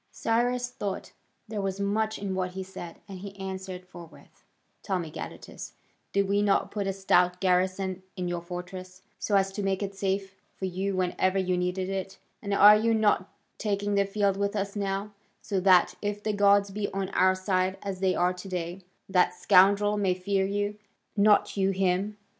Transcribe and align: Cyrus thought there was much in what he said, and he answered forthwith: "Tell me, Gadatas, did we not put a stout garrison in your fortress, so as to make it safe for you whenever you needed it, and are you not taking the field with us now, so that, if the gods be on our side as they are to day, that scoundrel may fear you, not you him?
Cyrus 0.09 0.69
thought 0.71 1.11
there 1.47 1.61
was 1.61 1.79
much 1.79 2.17
in 2.17 2.33
what 2.33 2.53
he 2.53 2.63
said, 2.63 2.99
and 3.07 3.19
he 3.19 3.37
answered 3.37 3.85
forthwith: 3.85 4.43
"Tell 4.81 4.97
me, 4.97 5.11
Gadatas, 5.11 5.73
did 6.11 6.27
we 6.27 6.41
not 6.41 6.71
put 6.71 6.87
a 6.87 6.91
stout 6.91 7.39
garrison 7.39 8.01
in 8.15 8.27
your 8.27 8.41
fortress, 8.41 9.03
so 9.19 9.35
as 9.35 9.51
to 9.51 9.61
make 9.61 9.83
it 9.83 9.93
safe 9.93 10.33
for 10.55 10.65
you 10.65 10.95
whenever 10.95 11.37
you 11.37 11.55
needed 11.55 11.87
it, 11.87 12.17
and 12.41 12.51
are 12.51 12.75
you 12.75 12.95
not 12.95 13.31
taking 13.59 13.93
the 13.93 14.05
field 14.05 14.37
with 14.37 14.55
us 14.55 14.75
now, 14.75 15.13
so 15.39 15.59
that, 15.59 15.93
if 16.01 16.23
the 16.23 16.33
gods 16.33 16.71
be 16.71 16.91
on 16.91 17.09
our 17.09 17.35
side 17.35 17.77
as 17.83 17.99
they 17.99 18.15
are 18.15 18.33
to 18.33 18.49
day, 18.49 18.81
that 19.07 19.35
scoundrel 19.35 19.97
may 19.97 20.15
fear 20.15 20.47
you, 20.47 20.79
not 21.15 21.55
you 21.55 21.69
him? 21.69 22.17